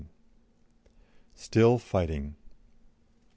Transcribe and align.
STILL 1.35 1.77
FIGHTING. 1.77 2.33